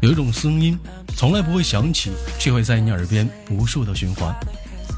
[0.00, 0.78] 有一种声音，
[1.16, 4.32] 从来不会响起，却会在你耳边无数的循环；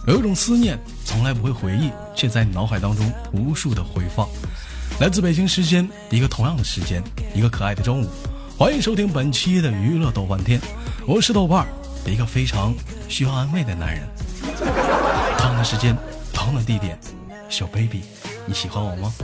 [0.07, 4.29] 有一种思念，从来不会回忆，却在你脑海当中无数的回放。
[5.01, 7.03] 来自北京时间，一个同样的时间，
[7.35, 8.11] 一个可爱的中午，
[8.59, 10.61] 欢迎收听本期的娱乐豆瓣天，
[11.07, 11.67] 我是豆瓣，
[12.07, 12.75] 一个非常
[13.09, 14.07] 需要安慰的男人。
[15.63, 15.97] 时间，
[16.33, 16.99] 同样的地点，
[17.49, 18.03] 小 baby，
[18.47, 19.13] 你喜欢我吗？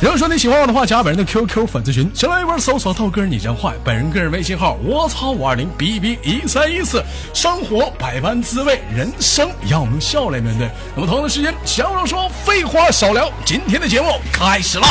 [0.00, 3.74] 如果说你喜欢我的话，加本人的 QQ 粉丝群，先来一波搜索豆哥你真坏。
[3.84, 7.04] 本人个人微信号：我操五二零 B B 一三一四。
[7.34, 10.70] 生活百般滋味，人生要用笑来面对。
[10.94, 14.86] 那么同样的时间，闲话说，废话少聊，今天的节目开始了。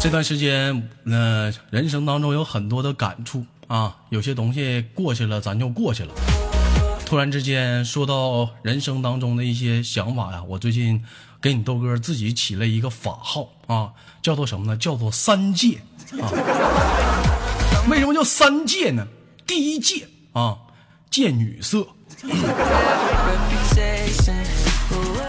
[0.00, 6.14] 这段时间，呃，人生当中有很多的感触啊，有些东西过去了，咱就过去了。
[7.04, 11.04] 突然之间说到人生当中的一些想法呀，我最近
[11.42, 13.90] 给你豆哥自己起了一个法号啊，
[14.22, 14.76] 叫做什么呢？
[14.76, 15.80] 叫做三戒
[16.12, 16.30] 啊。
[17.90, 19.04] 为什么叫三戒呢？
[19.46, 20.56] 第一戒啊，
[21.10, 21.80] 戒女色；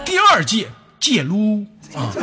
[0.06, 2.14] 第二戒戒撸啊。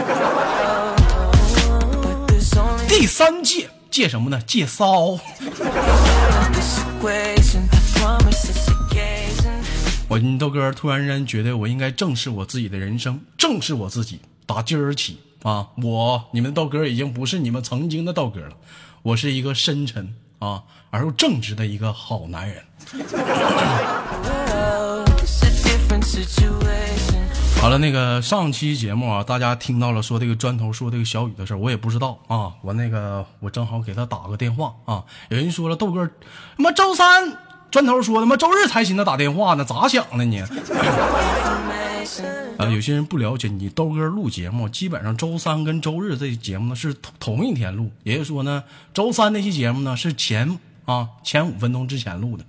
[2.98, 4.41] 第三戒戒什么呢？
[4.47, 5.19] 戒骚。
[10.08, 14.20] 我豆哥突然间觉得我应该正视我自己的人生，正视我自己。
[14.47, 18.56] 打今儿起啊，我你们豆哥已经不是你们曾经的豆哥了，
[19.03, 22.64] 我是一个深沉啊而又正直的一个好男人。
[27.60, 32.52] 好了，那个上期节目啊，大家听到了说这个砖头说这个小雨的事儿，我也不知道啊。
[32.62, 35.03] 我那个我正好给他打个电话啊。
[35.31, 36.06] 有人说了，豆哥，
[36.56, 37.36] 他妈周三
[37.72, 40.41] 砖头说他妈周日才寻思打电话呢，咋想的你？
[42.56, 48.62] 啊，有些人不了解你豆哥录节目，基本上周三跟周日这节目呢是同同一天录，也就是说呢，
[48.94, 52.44] 周三那期节目呢是前啊前五分钟之前录的。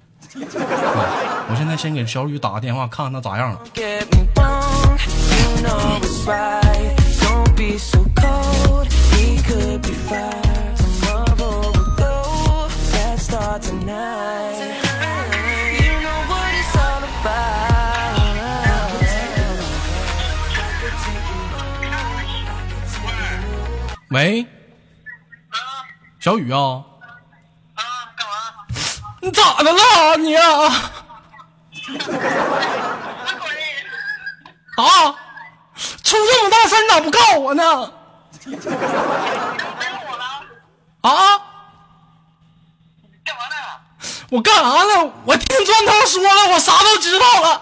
[1.49, 3.59] 我现在先给小雨打个电话，看看他咋样了。
[24.09, 24.47] 喂，
[26.19, 26.57] 小雨啊。
[26.57, 27.83] 啊，
[28.17, 28.33] 干嘛
[29.21, 30.91] 你咋的了你啊？
[34.77, 35.15] 啊！
[36.03, 37.91] 出这么大事你咋不告我呢？
[41.01, 41.41] 啊？
[43.25, 43.55] 干嘛呢？
[44.29, 45.11] 我干啥呢？
[45.25, 47.61] 我听砖头说了，我啥都知道了。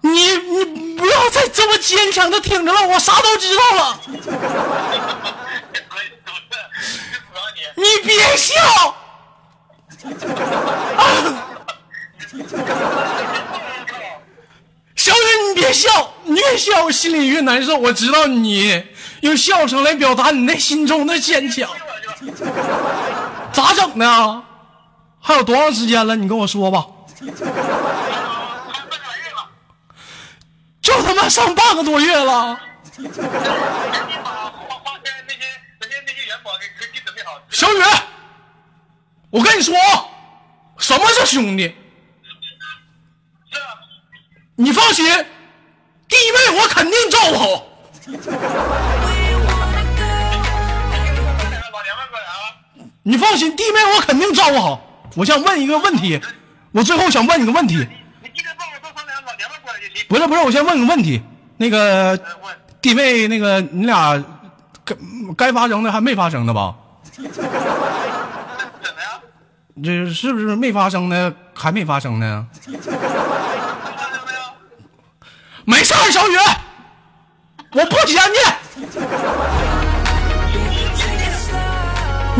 [0.00, 4.00] 你你不要再这么坚强的挺着了，我啥都知道了。
[7.74, 8.54] 你别笑，
[14.96, 15.16] 小雨，
[15.48, 17.76] 你别笑，你越笑我心里越难受。
[17.76, 18.84] 我知道你
[19.20, 21.70] 用笑声来表达你内心中的坚强，
[23.52, 24.42] 咋整呢？
[25.20, 26.16] 还有多长时间了？
[26.16, 26.84] 你跟我说吧。
[30.82, 32.58] 就他妈上半个多月了。
[37.50, 37.82] 小雨，
[39.30, 39.76] 我跟你说，
[40.78, 41.72] 什么是兄弟？
[44.56, 45.06] 你放心，
[46.50, 47.64] 我肯定照顾好。
[53.02, 54.80] 你放心，弟妹我肯定照顾好。
[55.16, 56.20] 我想问一个问题，
[56.72, 57.86] 我最后想问你个问题。
[60.08, 61.22] 不是不是，我先问个问题，
[61.56, 62.18] 那个
[62.80, 64.22] 弟妹，那个你俩
[64.84, 64.96] 该
[65.36, 66.74] 该发生的还没发生的吧？
[67.12, 67.40] 怎么
[69.02, 69.20] 呀？
[69.82, 71.34] 这是不是没发生呢？
[71.54, 72.46] 还没发生呢？
[75.68, 76.34] 没事儿，小雨，
[77.74, 78.38] 我不嫌你。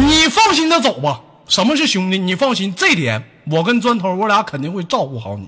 [0.02, 1.20] 你放心的走吧。
[1.46, 2.16] 什么是兄弟？
[2.16, 5.46] 你放心，这点我跟砖头，我俩肯定会照顾好你。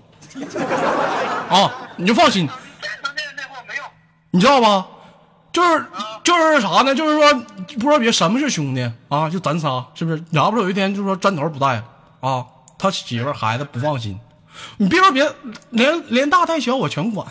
[1.48, 2.46] 啊，你就放心。
[4.30, 4.86] 你知道吧？
[5.50, 5.86] 就是
[6.22, 6.94] 就是啥呢？
[6.94, 7.32] 就是说，
[7.78, 9.30] 不知道别什么是兄弟啊？
[9.30, 10.22] 就咱仨，是不是？
[10.32, 11.82] 要不有一天就说砖头不在
[12.20, 12.44] 啊，
[12.78, 14.20] 他媳妇孩子不放心，
[14.76, 15.26] 你别说别，
[15.70, 17.26] 连连大带小我全管。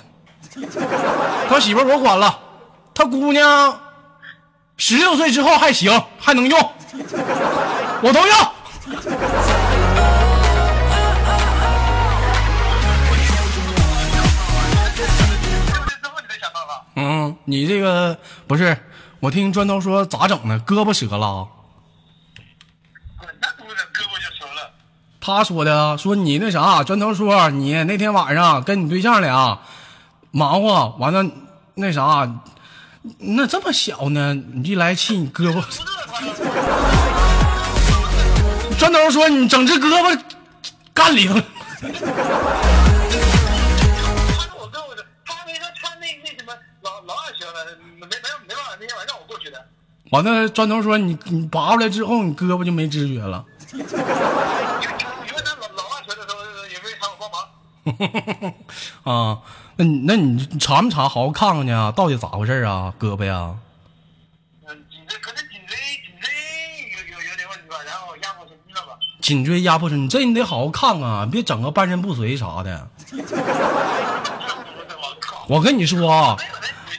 [1.50, 2.40] 他媳妇我管了，
[2.94, 3.80] 他姑娘
[4.78, 6.72] 十六岁之后还行，还能用，
[8.02, 8.54] 我都要。
[16.96, 18.78] 嗯，你这个不是，
[19.22, 20.62] 我听砖头说咋整呢？
[20.68, 21.48] 胳膊折了？
[23.40, 24.72] 那不是胳膊就折了。
[25.22, 29.60] 他说的，说你那啥，砖头说你那天晚上跟你对象俩
[30.32, 31.26] 忙活完了，
[31.76, 32.30] 那啥，
[33.18, 34.34] 那这么小呢？
[34.34, 35.64] 你一来气，你胳膊。
[38.78, 40.22] 砖头说你整只胳膊
[40.94, 41.34] 干里头。
[41.34, 41.42] 他
[44.58, 47.66] 我跟我说，他还没说穿那那什么老老二学了，
[48.00, 48.18] 没没没
[48.48, 49.66] 没办法，那天晚上我过去的。
[50.12, 53.44] 完了，砖头说你你拔出来之后，你胳膊就没知觉了。
[53.74, 54.00] 因为因为
[55.44, 56.38] 他老老二学的时候
[56.68, 57.40] 也没喊我帮忙。
[59.04, 59.40] 啊，
[59.80, 61.08] 那你那你查没查？
[61.08, 62.94] 好好看看去啊，到底咋回事啊？
[63.00, 63.56] 胳膊呀？
[64.68, 66.30] 嗯，颈椎可能颈椎颈椎
[66.92, 69.00] 有有有点问题吧，然后压迫神经了吧。
[69.22, 72.90] 颈椎压迫神，这你得好好看看，别整个半身不遂啥的。
[75.48, 76.36] 我跟你说啊，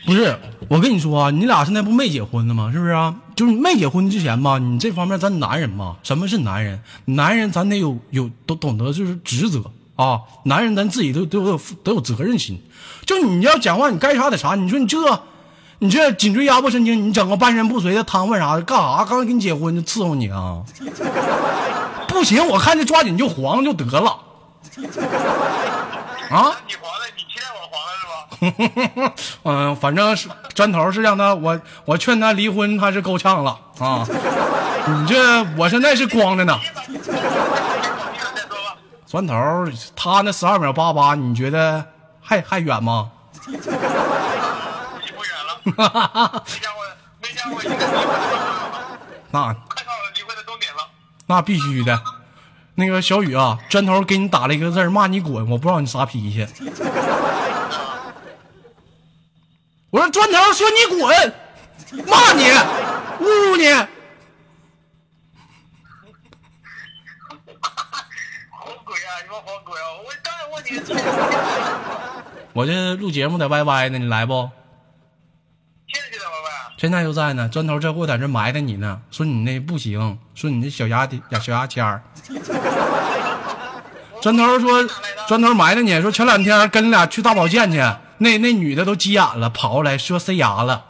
[0.06, 0.38] 不是，
[0.70, 2.72] 我跟你说啊，你俩现在不没结婚呢吗？
[2.72, 3.14] 是不是啊？
[3.36, 6.82] 就是没结婚之前吧，你这方面咱男人嘛，什么是男人？
[7.04, 9.62] 男人咱得有有都懂得就是职责
[10.00, 12.58] 啊，男人咱自己都都有都有责任心。
[13.04, 14.54] 就你要讲话，你该啥得啥。
[14.54, 14.96] 你说你这，
[15.80, 19.04] 你这颈椎压迫神经，你整个半身不遂的瘫痪啥的，干啥？
[19.04, 20.62] 刚跟你结婚就伺候你啊？
[22.08, 24.18] 不行，我看这抓紧就黄就得了。
[26.30, 26.56] 啊？
[26.66, 28.06] 你黄了，你期待我黄了是
[29.04, 29.12] 吧？
[29.44, 34.06] 嗯，反正是砖头是让他我我劝他离婚，他是够呛了啊。
[34.86, 36.58] 你这我现在是光着呢。
[36.64, 37.04] 先把你先
[37.92, 38.56] 搞定了再说
[39.10, 39.12] 吧。
[39.12, 39.34] 砖头
[39.96, 41.84] 他那十二秒八八，你觉得
[42.20, 43.10] 还还远吗？
[43.44, 43.60] 不远
[45.46, 45.60] 了。
[49.32, 50.88] 那快到了离婚的终点了。
[51.26, 52.00] 那必须的。
[52.76, 56.46] 那个小雨啊，砖头给你打了一个字儿骂你滚，我不知道你啥脾气。
[59.90, 61.34] 我说砖头说你滚，
[62.06, 62.44] 骂你，
[63.20, 63.66] 侮辱你。
[69.22, 69.82] 你们黄哥呀！
[70.04, 70.70] 我当然问你，
[72.52, 74.48] 我这录节目在 YY 呢，你来不？
[75.86, 76.72] 现在就在玩玩啊？
[76.76, 82.02] 现在就在呢，砖头这货在这埋汰你呢，说你那不行，说你那小牙牙小牙签儿。
[84.22, 84.86] 砖头说，
[85.26, 87.78] 砖头埋汰你说前两天跟你俩去大保健去，
[88.18, 90.84] 那那女的都急眼了，跑过来说塞牙了。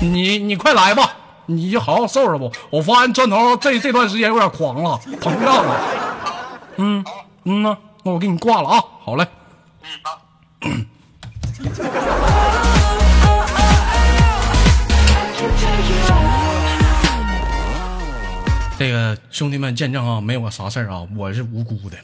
[0.00, 2.50] 你你快来吧，你就好好收拾不？
[2.70, 5.80] 我发现砖头这这段时间有点狂了，膨胀了。
[6.76, 7.04] 嗯
[7.44, 9.26] 嗯呐，那我给你挂了啊，好嘞。
[18.76, 21.96] 这个兄弟们见证啊，没有个啥事儿啊，我是无辜的。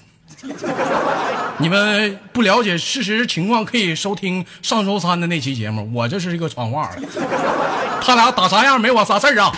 [1.59, 5.91] 你们不了解事实情况，可以收听上周三的那期节目。
[5.93, 7.03] 我这是一个传话的，
[8.03, 9.53] 他俩打啥样没我啥事儿啊？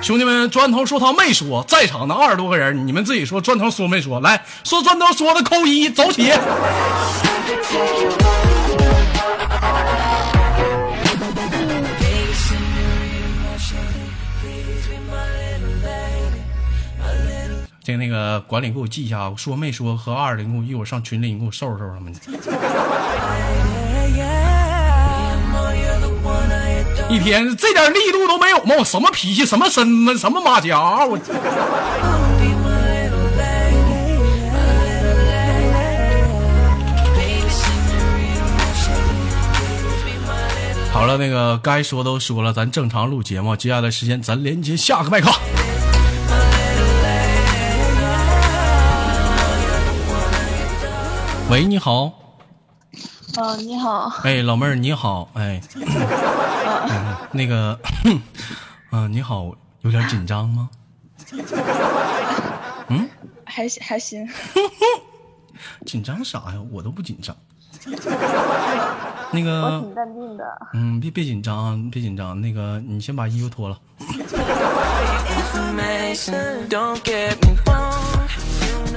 [0.00, 4.20] 兄弟们，砖头说他没说，在场的二十多个人，你们自己说砖头说没说？
[4.20, 6.32] 来说砖头说的扣一，走起！
[17.84, 22.20] 这个那个管理给我记一下，我说没说和二零给我一会儿上群里你给我收拾收拾他们去。
[27.08, 28.76] 一天这点力度都没有吗？
[28.78, 31.18] 我什么脾气，什么身份，什么马甲，我。
[40.92, 43.56] 好了，那个该说都说了，咱正常录节目。
[43.56, 45.30] 接下来时间，咱连接下个麦克。
[51.52, 52.04] 喂，你好。
[53.36, 57.78] 哦，你好，哎，老妹儿你好，哎，嗯那个，
[58.90, 60.70] 嗯、你好，有点紧张吗？
[62.88, 63.06] 嗯
[63.44, 64.26] 还行还行，
[65.84, 66.54] 紧张啥呀？
[66.70, 67.36] 我都不紧张。
[69.30, 70.44] 那我个挺，淡定的。
[70.72, 72.40] 嗯，别别紧张啊，别紧张。
[72.40, 73.78] 那个，你先把衣服脱了。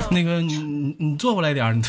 [0.09, 1.81] 那个，你你你坐过来点儿，你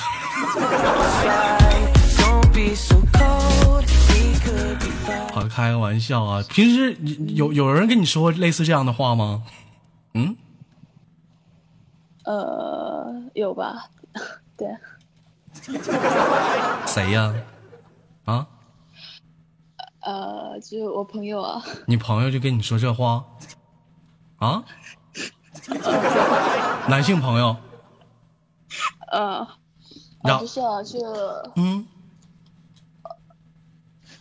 [5.34, 6.42] 啊，开个玩笑啊！
[6.48, 6.96] 平时
[7.34, 9.42] 有有人跟你说类似这样的话吗？
[10.14, 10.36] 嗯，
[12.24, 13.90] 呃，有吧？
[14.56, 14.68] 对，
[16.86, 17.34] 谁呀？
[18.24, 18.46] 啊，
[20.00, 23.24] 呃，就是我朋友啊，你朋友就跟你说这话？
[24.38, 24.64] 啊？
[26.88, 27.56] 男性朋友？
[29.12, 29.46] 呃，
[30.38, 30.98] 不是啊，就
[31.56, 31.86] 嗯，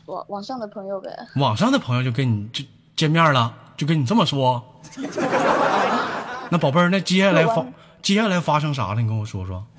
[0.05, 1.09] 网网上的朋友呗。
[1.35, 2.63] 网上的朋友就跟你就
[2.95, 4.63] 见面了，就跟你这么说。
[6.51, 7.65] 那宝贝儿，那接下来发
[8.01, 9.01] 接下来发生啥了？
[9.01, 9.65] 你跟我说说。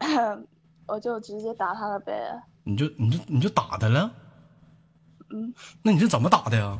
[0.86, 2.12] 我就直接打他了呗。
[2.64, 4.10] 你就你就你就打他了？
[5.30, 6.76] 嗯，那你是怎么打的呀？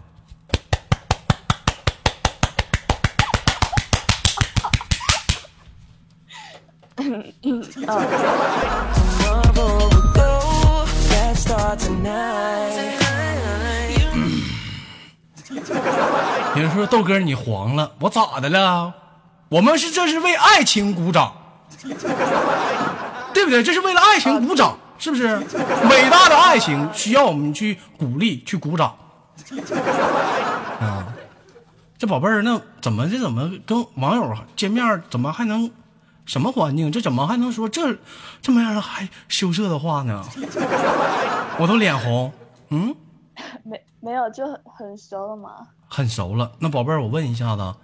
[7.00, 7.64] 嗯 嗯
[16.54, 18.92] 有人说豆哥你黄了，我咋的了？
[19.48, 21.32] 我们是这是为爱情鼓掌，
[23.32, 23.62] 对不对？
[23.62, 25.38] 这是为了爱情鼓掌，是不是？
[25.88, 28.94] 伟大的爱情需要我们去鼓励，去鼓掌。
[30.80, 31.06] 啊，
[31.98, 35.70] 这宝贝儿，那怎么这怎么跟网友见面，怎么还能
[36.30, 36.92] 什么环境？
[36.92, 37.98] 这怎么还能说这
[38.40, 40.24] 这么让人还羞涩的话呢？
[41.58, 42.32] 我都脸红。
[42.68, 42.94] 嗯。
[43.64, 45.66] 没没有，就很很熟了嘛。
[45.88, 46.52] 很熟了。
[46.60, 47.74] 那宝贝儿，我问一下子，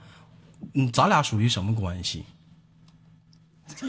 [0.74, 2.24] 嗯，咱俩属于什么关系？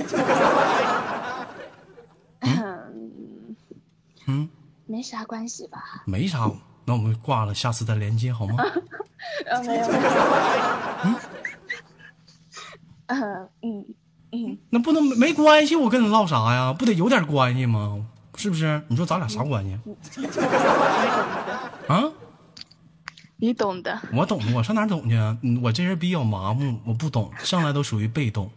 [4.25, 4.49] 嗯，
[4.87, 6.01] 没啥关系吧？
[6.07, 6.49] 没啥。
[6.83, 8.55] 那我们挂了，下次再连接好吗？
[9.51, 9.87] 啊， 没有。
[9.87, 10.09] 没有
[13.09, 13.85] 嗯嗯
[14.31, 16.73] 嗯，那不能没关系，我跟你唠啥呀？
[16.73, 18.05] 不得有点关系吗？
[18.35, 18.81] 是不是？
[18.87, 19.77] 你说咱俩啥关系？
[21.87, 22.03] 啊？
[23.37, 23.99] 你懂的。
[24.13, 25.37] 我懂，我上哪懂去啊？
[25.43, 28.51] 嗯我这人比较麻木，我不懂，上来都属于被动。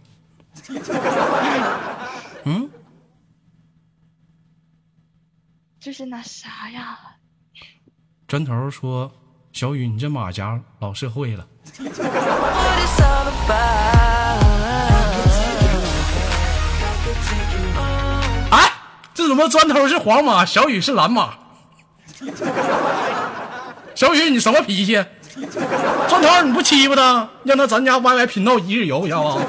[2.44, 2.68] 嗯，
[5.78, 6.98] 这是那啥呀，
[8.26, 9.10] 砖头说
[9.52, 11.46] ：“小雨，你这马甲老社会了。
[19.30, 21.34] ”怎么砖头是黄马，小雨是蓝马？
[23.94, 24.94] 小雨，你什么脾气？
[26.08, 29.40] 砖头，你不欺负他，让他咱家 YY 频道一日游，知道吗？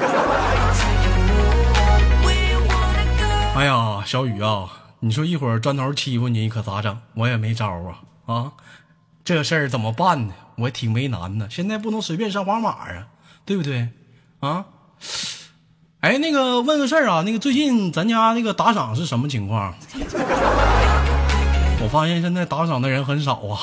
[3.55, 4.69] 哎呀，小雨啊，
[4.99, 6.95] 你说一会儿砖头欺负你，你可咋整？
[7.15, 7.97] 我也没招啊
[8.27, 8.51] 啊！
[9.25, 10.33] 这事儿怎么办呢？
[10.57, 11.49] 我挺为难的。
[11.49, 13.07] 现在不能随便上黄马啊，
[13.45, 13.89] 对不对？
[14.41, 14.63] 啊？
[16.01, 19.71] 哎，那个问个事儿啊，那个最近咱家那个打赏是什么情况？
[21.79, 23.59] 我发现现在打赏的人很少啊。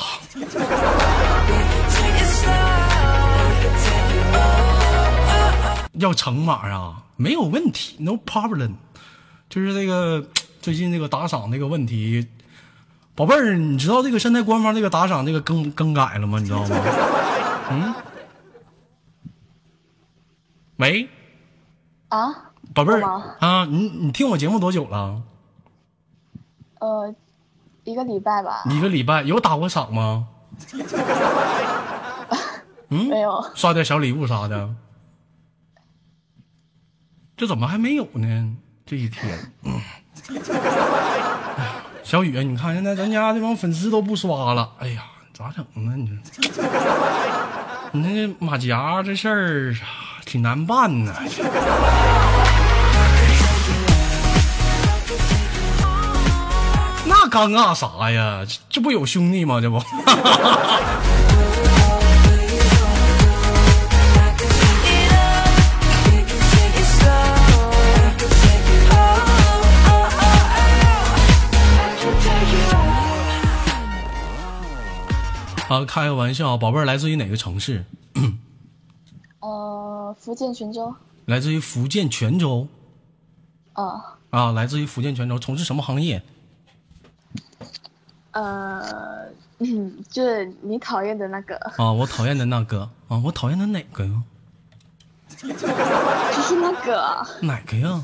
[5.93, 8.71] 要成码啊，没有问题，no problem。
[9.49, 10.25] 就是这个
[10.61, 12.25] 最近这个打赏这个问题，
[13.15, 16.39] 宝贝儿，你知道这个现在官方这个打赏这个更更改了吗？
[16.39, 16.77] 你知道吗？
[17.69, 17.93] 嗯，
[20.77, 21.09] 喂，
[22.09, 23.01] 啊，宝贝儿
[23.39, 25.21] 啊，你你听我节目多久了？
[26.79, 27.13] 呃，
[27.83, 28.63] 一个礼拜吧。
[28.65, 30.27] 一个礼拜，有打过赏吗？
[32.89, 34.73] 嗯，没有，刷点小礼物啥的，
[37.37, 38.55] 这怎么还没有呢？
[38.85, 39.79] 这一天，嗯，
[42.03, 45.95] 小雨，你看现在咱家这帮粉丝都不刷了，哎呀，咋整呢？
[45.95, 46.17] 你说，
[47.91, 49.77] 你那马甲这事儿啊
[50.29, 51.11] 挺难办呐。
[57.07, 58.45] 那尴尬啥呀？
[58.47, 59.59] 这这不有兄弟吗？
[59.59, 59.79] 这不。
[75.73, 77.83] 啊，开个玩笑，宝贝儿来自于哪个城市？
[79.39, 80.93] 呃，福建泉州。
[81.25, 82.67] 来自于福建泉州
[83.73, 86.21] 啊，啊，来自于福建泉州，从事什么行业？
[88.31, 89.27] 呃，
[89.59, 94.23] 嗯，就是你讨厌的那个，啊，我讨厌的那个啊，我讨厌的哪个呀？
[95.37, 95.47] 就
[96.41, 98.01] 是那个，哪个呀？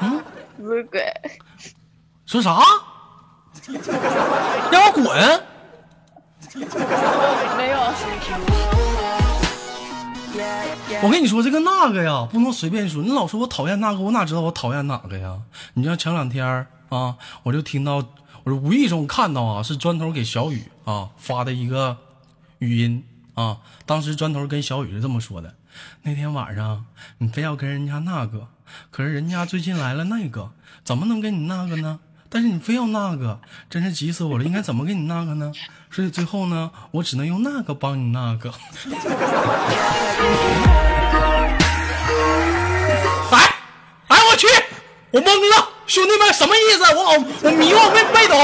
[0.00, 0.22] 嗯
[0.58, 1.02] 不是鬼，
[2.26, 2.60] 说啥？
[4.70, 5.06] 让我滚！
[7.56, 8.69] 没有.
[11.02, 13.02] 我跟你说这个那个呀，不能随便说。
[13.02, 15.38] 你老说我讨厌那个，我哪知道我讨厌哪个呀？
[15.74, 17.96] 你像前两天啊，我就听到，
[18.44, 21.96] 我是无意中看到啊，是砖头给小雨啊发的一个
[22.58, 23.02] 语音
[23.32, 23.58] 啊。
[23.86, 25.54] 当时砖头跟小雨是这么说的：
[26.02, 26.84] 那天晚上
[27.16, 28.48] 你非要跟人家那个，
[28.90, 30.50] 可是人家最近来了那个，
[30.84, 32.00] 怎么能跟你那个呢？
[32.32, 34.44] 但是你非要那个，真是急死我了！
[34.44, 35.50] 应该怎么跟你那个呢？
[35.90, 38.52] 所以最后呢，我只能用那个帮你那个。
[45.12, 46.84] 我懵了，兄弟们，什么意思？
[46.94, 47.12] 我好，
[47.42, 48.36] 我迷惑，没没懂。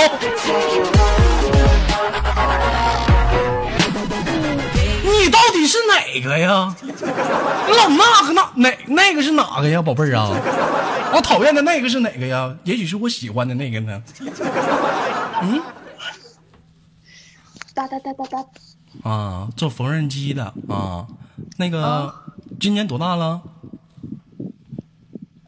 [5.05, 6.75] 你到底是哪个呀？
[7.69, 10.31] 老那个那哪那个是哪个呀，宝贝儿啊？
[11.15, 12.53] 我讨厌的那个是哪个呀？
[12.65, 14.03] 也许是我喜欢的那个呢。
[15.43, 15.63] 嗯
[17.75, 18.45] 哒哒哒哒哒，
[19.09, 21.07] 啊，做缝纫机的啊，
[21.59, 22.13] 那个
[22.59, 23.41] 今年多大了？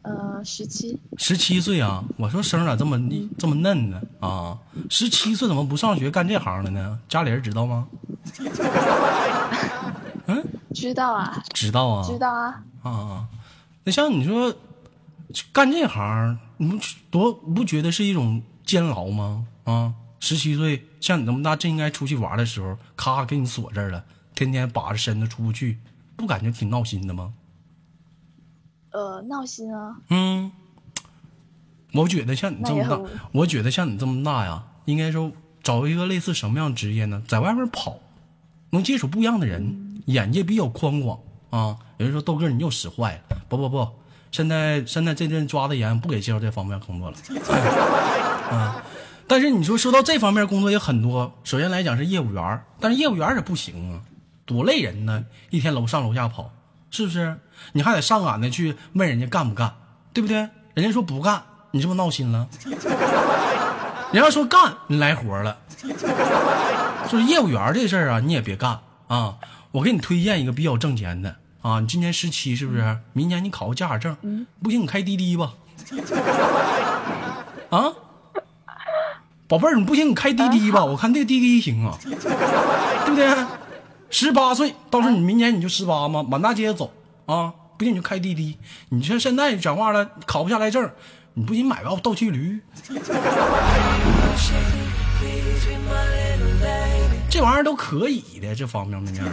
[0.09, 2.03] 呃，十七，十七岁啊！
[2.17, 2.99] 我说声咋这么
[3.37, 4.01] 这么嫩呢？
[4.19, 4.57] 啊，
[4.89, 6.99] 十七岁怎么不上学干这行了呢？
[7.07, 7.87] 家里人知道吗？
[10.25, 12.03] 嗯，知道啊，知道啊。
[12.03, 13.27] 知道啊，啊，
[13.83, 14.51] 那像你说
[15.53, 16.79] 干这行，你不
[17.11, 19.45] 多不觉得是一种煎熬吗？
[19.65, 25.77] 啊，十七岁像你这么大，正应该出去玩的时候，咔给你锁这儿了，天天把着身子出不去，
[26.15, 27.31] 不感觉挺闹心的吗？
[28.91, 30.51] 呃，闹心啊，嗯，
[31.93, 32.99] 我觉得像你这么大
[33.31, 35.31] 我觉得像你这么大呀，应该说
[35.61, 37.21] 找一个类似什么样职业呢？
[37.27, 37.99] 在外面跑，
[38.71, 41.19] 能接触不一样的人，眼界比较宽广
[41.51, 41.77] 啊。
[41.97, 43.87] 有人说豆哥你又使坏了，不不不，
[44.31, 47.17] 现在现在这阵抓的严，不给介绍这方面工作了。
[48.49, 48.83] 啊，
[49.27, 54.01] 但是你说说到这方面工作也很多，首先来讲是业务员，但是业务员也不行啊，
[54.45, 56.51] 多累人呢，一天楼上楼下跑，
[56.91, 57.37] 是不是？
[57.73, 59.73] 你还得上赶的去问人家干不干，
[60.13, 60.37] 对不对？
[60.73, 62.47] 人家说不干，你是不是闹心了？
[64.11, 65.57] 人家说干，你来活了。
[67.09, 69.35] 就是业务员这事儿啊，你也别干啊。
[69.71, 72.97] 我给你推荐一个比较挣钱的啊，你今年十七是不是？
[73.13, 75.53] 明年你考个驾驶证，不行你开滴滴吧。
[77.69, 77.93] 啊，
[79.47, 83.27] 宝贝儿，你不行你开滴滴吧， 我看这个滴滴行啊，对不对？
[84.09, 86.91] 十八岁，到时候你明年你就十八嘛，满大街走
[87.25, 88.57] 啊，不行你就开滴滴。
[88.89, 90.89] 你说现在讲话了，考不下来证，
[91.35, 92.59] 你不行买个倒骑驴。
[97.29, 99.29] 这玩意儿都可以的，这方面面儿。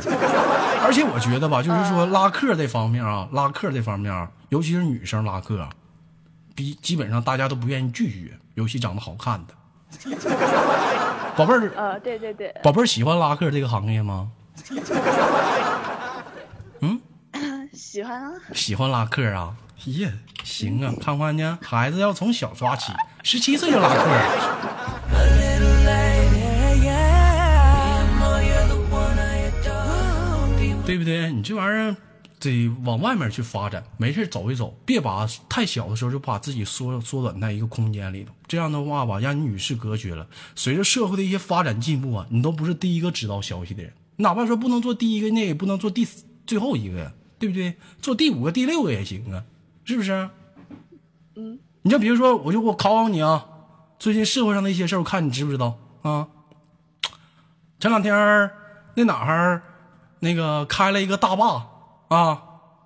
[0.84, 5.70] 而且我觉得吧，就是说拉客这方面啊，拉客这方面啊，尤其是女生拉客啊，
[6.54, 9.54] 比基本上大家都不愿意拒绝，尤其长得好看的。
[11.36, 14.30] 宝贝儿，呃，对对对，宝贝儿喜欢拉客这个行业吗？
[17.72, 19.54] 喜欢啊，喜欢拉客啊？
[19.84, 22.92] 耶，行啊，看看呢，孩子要从小抓起，
[23.22, 23.96] 十七岁就拉客。
[30.86, 31.32] 对不对？
[31.32, 31.96] 你这玩意儿
[32.38, 38.32] 得往外面去发展，没事走一走，别把太小的时候就把自己缩缩短在一个空间里头。
[38.46, 40.26] 这样的话吧，让你与世隔绝了。
[40.54, 47.76] 随着社会的一些发展进步啊，你都不是第一个知道消息的人，哪怕说不能做第一个，那也不能做第四最后一个呀，对不对？
[48.00, 49.44] 做第五个、第六个也行啊，
[49.84, 50.28] 是不是？
[51.34, 53.46] 嗯，你就比如说，我就我考考你啊，
[53.98, 56.28] 最近社会上的一些事儿，我看你知不知道啊？
[57.78, 58.50] 前两天儿
[58.94, 59.62] 那哪儿
[60.20, 61.66] 那个开了一个大坝
[62.08, 62.42] 啊，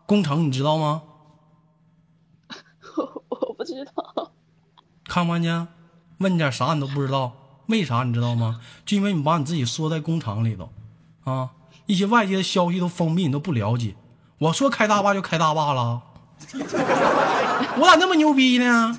[0.06, 1.02] 工程你知道吗？
[2.96, 4.32] 我 我不知道，
[5.04, 5.68] 看不看见？
[6.18, 7.32] 问你点啥你都不知道，
[7.68, 8.60] 为啥你知道吗？
[8.84, 10.68] 就因为你把你自己缩在工厂里头，
[11.24, 11.50] 啊，
[11.86, 13.94] 一些外界的消息都封闭，你都不了解。
[14.38, 16.00] 我说开大坝就开大坝了，
[17.76, 18.98] 我咋那么牛逼呢？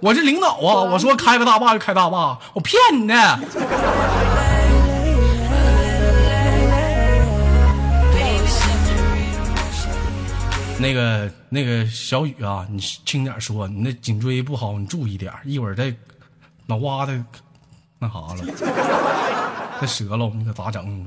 [0.00, 0.84] 我是领导啊！
[0.84, 3.38] 我说开个大坝就开大坝，我骗你的。
[10.80, 15.92] 那个那个小雨啊，你轻点说，你那颈椎不好，你注意点，一会儿再
[16.66, 17.24] 脑瓜子
[17.98, 18.36] 那啥了，
[19.80, 21.04] 这折了，你可咋整？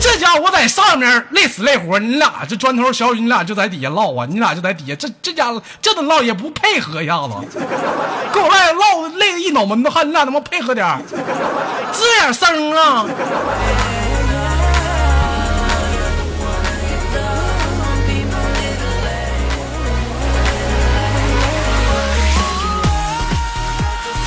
[0.00, 7.34] 这家伙我在上面累死累活，你俩这砖头小雨，你俩就在底下唠啊，你俩就在底下，这这家伙这都唠也不配合一下子，
[8.32, 11.00] 给我来唠累得一脑门子汗，你俩他妈配合点儿
[11.92, 13.06] 吱点声啊！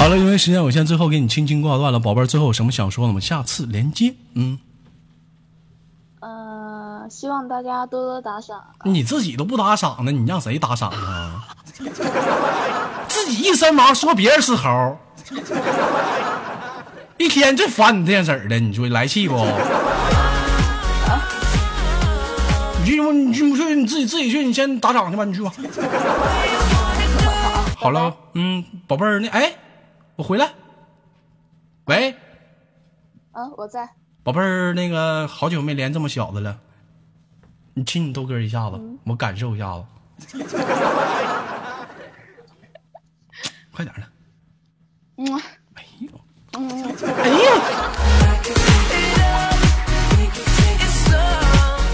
[0.07, 3.19] 好好了，因为时间有限，最后给你轻轻挂断了，宝贝儿，最后有什么想说的吗？
[3.19, 4.15] 下次连接。
[4.35, 4.57] 嗯，
[6.21, 8.63] 呃，希望大家多多打赏。
[8.85, 11.45] 你自己都不打赏呢，你让谁打赏啊？
[13.09, 14.97] 自己一身毛说别人是猴，
[17.19, 19.35] 一天就烦你这样式儿的，你说来气不？
[22.79, 23.75] 你去吧，你去不去？
[23.75, 25.51] 你自己自己去，你先打赏去吧，你去吧。
[27.75, 29.53] 好了，嗯，宝贝儿，那哎，
[30.17, 30.51] 我回来。
[31.85, 32.11] 喂，
[33.31, 33.87] 啊，我在。
[34.23, 36.59] 宝贝儿，那个好久没连这么小的了，
[37.75, 39.85] 你亲你豆哥一下子，我感受一下子。
[43.71, 44.03] 快点的！
[45.17, 45.39] 嗯
[45.75, 46.09] 哎呦，
[46.57, 46.83] 嗯，
[47.15, 47.51] 哎呀！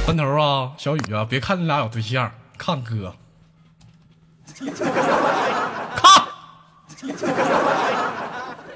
[0.05, 3.13] 三头啊，小雨啊，别看你俩有对象，看哥，
[5.97, 6.23] 看，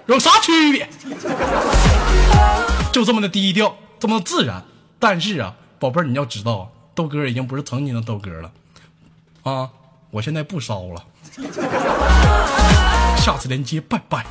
[0.07, 0.89] 有啥区别？
[2.91, 4.63] 就这么的低调，这么的自然。
[4.99, 8.51] 但是啊，宝贝儿，你要知道，豆哥已经不是曾经的豆哥了，
[9.43, 9.69] 啊，
[10.09, 11.03] 我现在不烧了。
[13.17, 14.25] 下次连接，拜拜。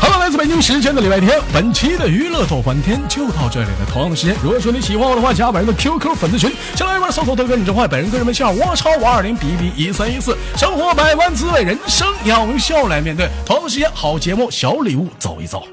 [0.00, 3.86] Hello，，来自北京时间的礼拜天，本期的娱乐逗翻天就到这里了。
[3.90, 10.36] 同样的时间，如果说你喜欢我的话，加本人的 QQ 粉丝群，先来一边搜索豆哥你真坏，本人个人微信号我超五二零 B B 一三一四。
[10.56, 13.28] 生活百般滋味，人生要用笑来面对。
[13.44, 15.66] 同样的时间，好节目，小礼物走一走。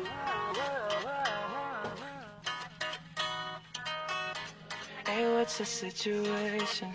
[5.05, 6.87] Hey, what's the situation?